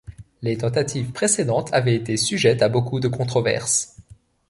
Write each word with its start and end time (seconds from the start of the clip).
Les 0.41 0.57
tentatives 0.57 1.11
précédentes 1.11 1.71
avaient 1.73 1.93
été 1.93 2.17
sujettes 2.17 2.63
à 2.63 2.69
beaucoup 2.69 2.99
de 2.99 3.07
controverse. 3.07 3.97